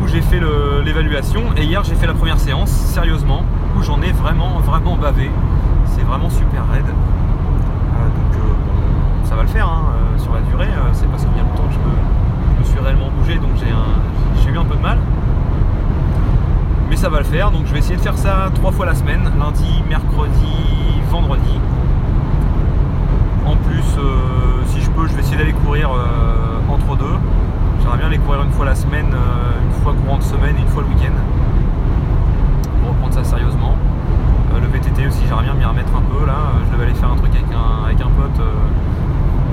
où 0.02 0.06
j'ai 0.08 0.20
fait 0.20 0.40
l'évaluation 0.84 1.44
et 1.56 1.64
hier 1.64 1.82
j'ai 1.82 1.94
fait 1.94 2.06
la 2.06 2.14
première 2.14 2.38
séance 2.38 2.70
sérieusement 2.70 3.42
où 3.78 3.82
j'en 3.82 4.02
ai 4.02 4.12
vraiment 4.12 4.58
vraiment 4.58 4.96
bavé. 4.96 5.30
C'est 5.86 6.02
vraiment 6.02 6.28
super 6.28 6.68
raide. 6.70 6.84
Euh, 6.84 8.04
donc 8.04 8.42
ça 9.24 9.34
va 9.34 9.42
le 9.42 9.48
faire 9.48 9.66
hein, 9.66 9.84
sur 10.18 10.34
la 10.34 10.42
durée. 10.42 10.68
c'est 10.92 11.08
parce 11.10 11.24
qu'il 11.24 11.36
y 11.36 11.40
a 11.40 11.42
longtemps 11.42 11.68
que 11.68 11.74
je 11.74 11.78
me, 11.78 11.94
je 12.54 12.60
me 12.60 12.64
suis 12.64 12.80
réellement 12.80 13.10
bougé 13.18 13.36
donc 13.36 13.52
j'ai 13.56 13.70
un, 13.70 14.42
j'ai 14.42 14.50
eu 14.50 14.58
un 14.58 14.64
peu 14.64 14.76
de 14.76 14.82
mal. 14.82 14.98
Mais 16.90 16.96
va 17.10 17.18
le 17.18 17.24
faire, 17.24 17.50
donc 17.50 17.66
je 17.66 17.72
vais 17.72 17.80
essayer 17.80 17.96
de 17.96 18.00
faire 18.00 18.16
ça 18.16 18.50
trois 18.54 18.70
fois 18.70 18.86
la 18.86 18.94
semaine, 18.94 19.22
lundi, 19.38 19.82
mercredi, 19.88 20.54
vendredi. 21.10 21.58
En 23.44 23.56
plus, 23.56 23.84
euh, 23.98 24.62
si 24.66 24.80
je 24.80 24.90
peux, 24.90 25.08
je 25.08 25.14
vais 25.14 25.20
essayer 25.20 25.36
d'aller 25.36 25.52
courir 25.52 25.90
euh, 25.90 26.72
entre 26.72 26.96
deux. 26.96 27.16
J'aimerais 27.80 27.98
bien 27.98 28.06
aller 28.06 28.18
courir 28.18 28.42
une 28.42 28.52
fois 28.52 28.64
la 28.64 28.76
semaine, 28.76 29.12
euh, 29.12 29.64
une 29.64 29.82
fois 29.82 29.92
courant 29.92 30.18
de 30.18 30.22
semaine 30.22 30.54
et 30.56 30.60
une 30.60 30.68
fois 30.68 30.82
le 30.82 30.88
week-end. 30.88 31.12
Pour 32.80 32.90
reprendre 32.90 33.14
ça 33.14 33.24
sérieusement. 33.24 33.76
le 34.54 34.66
VTT 34.68 35.08
aussi, 35.08 35.22
j'aimerais 35.26 35.44
bien 35.44 35.54
m'y 35.54 35.64
remettre 35.64 35.92
un 35.96 36.02
peu 36.02 36.24
là. 36.24 36.52
Je 36.66 36.72
devais 36.72 36.84
aller 36.84 36.94
faire 36.94 37.10
un 37.10 37.16
truc 37.16 37.32
avec 37.34 37.46
un, 37.52 37.86
avec 37.86 38.00
un 38.00 38.10
pote 38.10 38.46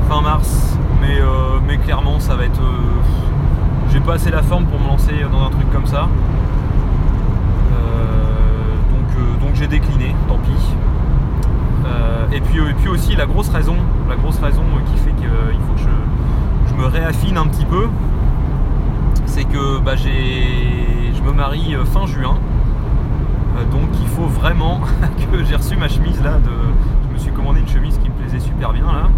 fin 0.08 0.22
mars, 0.22 0.78
mais, 1.02 1.20
mais 1.68 1.78
clairement 1.78 2.20
ça 2.20 2.36
va 2.36 2.46
être 2.46 2.62
j'ai 3.92 4.00
pas 4.00 4.14
assez 4.14 4.30
la 4.30 4.44
forme 4.44 4.66
pour 4.66 4.80
me 4.80 4.88
lancer 4.88 5.14
dans 5.32 5.44
un 5.44 5.50
truc 5.50 5.72
comme 5.72 5.88
ça. 5.88 6.08
Euh, 7.72 8.76
donc 8.92 9.10
euh, 9.18 9.46
donc 9.46 9.47
j'ai 9.60 9.68
décliné, 9.68 10.16
tant 10.28 10.38
pis. 10.38 10.52
Euh, 11.86 12.26
et, 12.32 12.42
puis, 12.42 12.60
et 12.60 12.74
puis 12.74 12.90
aussi 12.90 13.16
la 13.16 13.26
grosse 13.26 13.50
raison, 13.50 13.76
la 14.10 14.16
grosse 14.16 14.40
raison 14.40 14.64
qui 14.86 14.98
fait 15.00 15.12
qu'il 15.14 15.28
faut 15.28 15.74
que 15.74 15.82
je, 16.70 16.76
me 16.76 16.86
réaffine 16.86 17.38
un 17.38 17.48
petit 17.48 17.66
peu, 17.66 17.88
c'est 19.26 19.46
que 19.46 19.80
bah, 19.80 19.96
je 19.96 21.22
me 21.24 21.32
marie 21.32 21.76
fin 21.86 22.06
juin. 22.06 22.38
donc 23.72 23.90
il 24.00 24.08
faut 24.10 24.28
vraiment 24.28 24.82
que 25.32 25.44
j'ai 25.44 25.56
reçu 25.56 25.76
ma 25.76 25.88
chemise 25.88 26.22
là. 26.22 26.38
De, 26.38 26.52
je 27.08 27.14
me 27.14 27.18
suis 27.18 27.32
commandé 27.32 27.62
une 27.62 27.68
chemise 27.68 27.98
qui 27.98 28.10
me 28.10 28.14
plaisait 28.14 28.40
super 28.40 28.74
bien 28.74 28.86
là, 28.86 29.10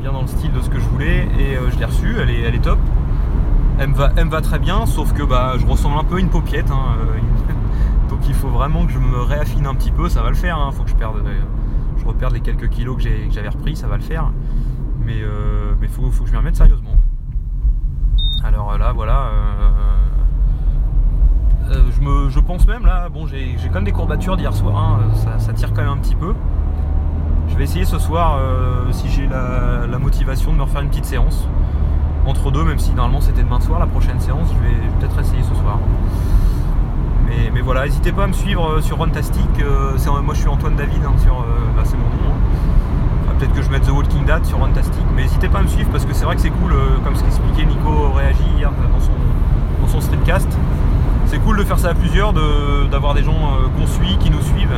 bien 0.00 0.10
dans 0.10 0.22
le 0.22 0.26
style 0.26 0.52
de 0.52 0.60
ce 0.60 0.68
que 0.68 0.80
je 0.80 0.88
voulais, 0.88 1.28
et 1.38 1.56
je 1.70 1.78
l'ai 1.78 1.84
reçue, 1.84 2.16
elle 2.20 2.30
est, 2.30 2.40
elle 2.40 2.56
est 2.56 2.64
top 2.64 2.78
elle 3.80 3.88
me, 3.88 4.30
va, 4.30 4.40
très 4.42 4.58
bien, 4.58 4.84
sauf 4.84 5.14
que 5.14 5.22
bah, 5.22 5.54
je 5.58 5.66
ressemble 5.66 5.98
un 5.98 6.04
peu 6.04 6.16
à 6.16 6.20
une 6.20 6.28
paupiette. 6.28 6.70
Hein, 6.70 6.96
euh, 7.00 7.16
donc 8.10 8.28
il 8.28 8.34
faut 8.34 8.48
vraiment 8.48 8.84
que 8.86 8.92
je 8.92 8.98
me 8.98 9.22
réaffine 9.22 9.66
un 9.66 9.74
petit 9.74 9.92
peu, 9.92 10.08
ça 10.08 10.20
va 10.20 10.30
le 10.30 10.34
faire. 10.34 10.58
Hein, 10.58 10.72
faut 10.72 10.82
que 10.82 10.90
je 10.90 10.96
perde, 10.96 11.18
euh, 11.24 11.40
je 11.96 12.04
reperde 12.04 12.34
les 12.34 12.40
quelques 12.40 12.68
kilos 12.68 12.96
que 12.96 13.08
j'avais 13.30 13.48
repris, 13.48 13.76
ça 13.76 13.86
va 13.86 13.96
le 13.96 14.02
faire. 14.02 14.32
Mais 15.04 15.18
il 15.18 15.24
euh, 15.24 15.88
faut, 15.88 16.02
que 16.02 16.26
je 16.26 16.32
m'y 16.32 16.38
remette 16.38 16.56
sérieusement. 16.56 16.96
Alors 18.44 18.76
là, 18.76 18.92
voilà. 18.92 19.30
je 22.28 22.40
pense 22.40 22.66
même 22.66 22.84
là, 22.84 23.08
bon 23.08 23.26
j'ai 23.26 23.56
quand 23.68 23.74
même 23.74 23.84
des 23.84 23.92
courbatures 23.92 24.36
d'hier 24.36 24.54
soir, 24.54 24.76
hein, 24.76 25.38
ça, 25.38 25.52
tire 25.52 25.72
quand 25.72 25.82
même 25.82 25.92
un 25.92 25.98
petit 25.98 26.16
peu. 26.16 26.34
Je 27.48 27.54
vais 27.56 27.64
essayer 27.64 27.84
ce 27.84 27.98
soir, 27.98 28.40
si 28.90 29.08
j'ai 29.08 29.28
la, 29.28 29.98
motivation, 29.98 30.52
de 30.52 30.58
me 30.58 30.62
refaire 30.62 30.80
une 30.80 30.88
petite 30.88 31.04
séance. 31.04 31.46
Entre 32.26 32.50
deux, 32.50 32.64
même 32.64 32.78
si 32.78 32.92
normalement 32.92 33.20
c'était 33.20 33.42
demain 33.42 33.60
soir, 33.60 33.78
la 33.78 33.86
prochaine 33.86 34.18
séance, 34.20 34.48
je 34.52 34.68
vais, 34.68 34.74
peut-être 34.98 35.18
essayer 35.20 35.42
ce 35.42 35.54
soir. 35.54 35.78
Mais, 37.52 37.60
voilà, 37.60 37.84
n'hésitez 37.84 38.12
pas 38.12 38.24
à 38.24 38.26
me 38.26 38.32
suivre 38.32 38.80
sur 38.80 38.98
Runtastic. 38.98 39.48
moi 40.22 40.34
je 40.34 40.40
suis 40.40 40.48
Antoine 40.48 40.76
David, 40.76 41.02
hein, 41.04 41.14
sur, 41.22 41.44
bah, 41.76 41.82
c'est 41.84 41.96
mon 41.96 42.04
nom. 42.04 42.34
Hein. 42.34 43.32
peut-être 43.38 43.52
que 43.52 43.62
je 43.62 43.70
mette 43.70 43.86
The 43.86 43.90
Walking 43.90 44.24
Dead 44.24 44.44
sur 44.44 44.62
Runtastic, 44.62 45.04
mais 45.14 45.22
n'hésitez 45.22 45.48
pas 45.48 45.58
à 45.58 45.62
me 45.62 45.68
suivre 45.68 45.90
parce 45.90 46.04
que 46.04 46.14
c'est 46.14 46.24
vrai 46.24 46.36
que 46.36 46.42
c'est 46.42 46.50
cool, 46.50 46.74
comme 47.04 47.16
ce 47.16 47.22
qu'expliquait 47.22 47.64
Nico 47.64 48.12
Réagi 48.14 48.44
hier 48.56 48.70
dans 48.70 49.00
son, 49.00 49.12
dans 49.82 49.88
son 49.88 50.00
streamcast 50.00 50.48
c'est 51.30 51.38
cool 51.38 51.58
de 51.58 51.64
faire 51.64 51.78
ça 51.78 51.90
à 51.90 51.94
plusieurs, 51.94 52.32
d'avoir 52.90 53.14
des 53.14 53.22
gens 53.22 53.32
euh, 53.32 53.68
qu'on 53.78 53.86
suit, 53.86 54.16
qui 54.18 54.30
nous 54.30 54.42
suivent. 54.42 54.74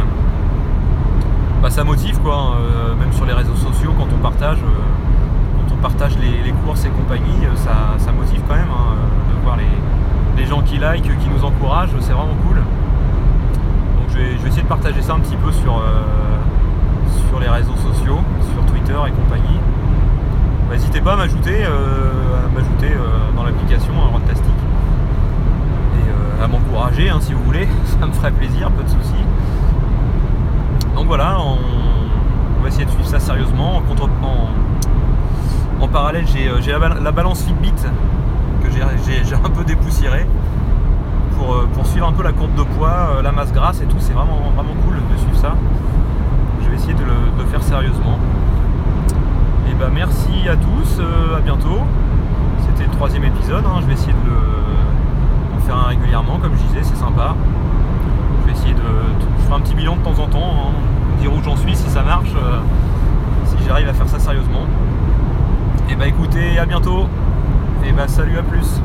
Bah, 1.63 1.71
ça 1.71 1.83
motive 1.83 2.19
quoi, 2.19 2.35
hein, 2.35 2.51
euh, 2.61 2.95
même 2.95 3.11
sur 3.15 3.25
les 3.25 3.33
réseaux 3.33 3.57
sociaux 3.57 3.95
quand 3.97 4.07
on 4.15 4.23
partage, 4.23 4.59
euh, 4.59 5.75
partage 5.81 6.13
les, 6.19 6.53
courses 6.65 6.85
et 6.85 6.91
compagnie, 6.91 7.41
ça, 7.57 8.13
motive 8.13 8.41
quand 8.47 8.55
même 8.55 8.71
hein, 8.71 8.95
de 9.35 9.43
voir 9.43 9.57
qui 10.91 11.29
nous 11.29 11.45
encouragent, 11.45 11.91
c'est 12.01 12.13
vraiment 12.13 12.37
cool. 12.47 12.57
Donc 12.57 14.09
je 14.09 14.19
vais, 14.19 14.49
essayer 14.49 14.63
de 14.63 14.69
partager 14.69 15.01
ça 15.01 15.15
un 15.15 15.21
petit 15.21 15.37
peu 15.37 15.53
sur, 15.53 15.81
sur 17.29 17.39
les 17.39 17.49
réseaux 17.49 17.77
sociaux, 17.77 18.19
sur 18.53 18.65
Twitter 18.67 18.99
et 19.07 19.11
compagnie. 19.13 19.61
N'hésitez 20.71 21.01
pas 21.01 21.13
à 21.13 21.17
m'ajouter 21.17 21.65
m'ajouter 22.55 22.93
dans 23.37 23.45
l'application 23.45 23.93
hein, 23.95 24.11
Fantastique 24.13 24.53
à 26.43 26.49
m'encourager 26.49 27.09
hein, 27.09 27.19
si 27.21 27.33
vous 27.33 27.43
voulez, 27.45 27.69
ça 28.01 28.07
me 28.07 28.13
ferait 28.13 28.33
plaisir, 28.33 28.69
peu 28.73 28.83
de 28.83 28.89
soucis. 28.89 29.25
Donc 30.97 31.07
voilà, 31.07 31.39
on, 31.41 32.63
va 32.63 32.69
essayer 32.69 32.85
de 32.85 32.91
suivre 32.91 33.07
ça 33.07 33.21
sérieusement. 33.21 33.83
En, 35.81 35.89
parallèle, 35.89 36.27
j'ai 36.27 36.49
euh, 36.49 37.01
la, 37.03 37.13
balance 37.13 37.43
Fitbit 37.45 37.73
que 38.63 38.71
j'ai 38.71 39.35
un 39.35 39.51
peu 39.51 39.65
dépoussiérée 39.65 40.27
pour, 41.43 41.55
euh, 41.55 41.69
pour, 41.73 41.87
suivre 41.87 42.07
un 42.07 42.13
peu 42.13 42.23
la 42.23 42.33
courbe 42.33 42.55
de 42.55 42.63
poids, 42.63 43.17
euh, 43.17 43.23
la 43.23 43.33
masse 43.33 43.53
grasse 43.53 43.81
et 43.81 43.87
tout. 43.87 43.97
C'est 43.99 44.13
vraiment, 44.13 44.39
vraiment 44.55 44.75
cool 44.85 44.95
de 44.95 45.19
suivre 45.19 45.37
ça. 45.37 45.55
Je 46.63 46.69
vais 46.69 46.77
essayer 46.77 46.95
de 46.95 47.03
le, 47.03 47.45
faire 47.51 47.63
sérieusement. 47.63 48.19
Et 49.69 49.75
bah 49.75 49.89
merci 49.93 50.49
à 50.49 50.57
tous, 50.57 51.01
à 51.37 51.41
bientôt. 51.41 51.81
C'était 52.61 52.85
le 52.85 52.97
troisième 52.97 53.25
épisode, 53.25 53.65
hein. 53.67 53.81
je 53.81 53.87
vais 53.87 53.93
essayer 53.93 54.13
de 54.13 54.31
le 55.55 55.61
faire 55.67 55.77
un 55.77 55.89
régulièrement, 55.89 56.39
comme 56.39 56.53
je 56.57 56.63
disais, 56.63 56.83
c'est 56.83 56.97
sympa. 56.97 57.35
Je 58.41 58.47
vais 58.47 58.53
essayer 58.53 58.75
de. 58.75 58.81
Je 59.39 59.45
ferai 59.45 59.55
un 59.57 59.61
petit 59.61 59.75
bilan 59.75 59.97
de 59.97 60.03
temps 60.03 60.23
en 60.23 60.29
temps, 60.29 60.39
hein, 60.39 60.73
dire 61.21 61.35
où 61.35 61.43
j'en 61.43 61.57
suis, 61.57 61.77
si 61.77 61.91
ça 61.91 62.03
marche, 62.03 62.33
euh, 62.37 62.61
si 63.45 63.57
j'arrive 63.67 63.89
à 63.89 63.93
faire 63.93 64.09
ça 64.09 64.19
sérieusement. 64.19 64.67
Et 65.91 65.97
bah 65.97 66.07
écoutez, 66.07 66.59
à 66.59 66.65
bientôt. 66.65 67.07
Et 67.85 67.93
bah 67.93 68.09
salut 68.09 68.39
à 68.39 68.43
plus. 68.43 68.81